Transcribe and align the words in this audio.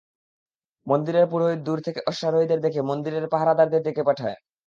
মন্দিরের 0.87 1.25
পুরোহিত 1.31 1.59
দূর 1.63 1.79
থেকে 1.81 1.99
অশ্বারোহীদের 2.07 2.59
দেখে 2.61 2.81
মন্দিরের 2.81 3.25
পাহারাদারদের 3.27 3.81
ডেকে 3.83 4.03
পাঠায়। 4.03 4.37